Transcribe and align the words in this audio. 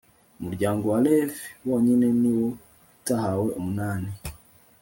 umuryango 0.41 0.83
wa 0.93 0.99
levi 1.05 1.43
wonyine 1.69 2.07
ni 2.21 2.31
wo 2.37 2.47
utahawe 2.99 3.47
umunani 3.59 4.11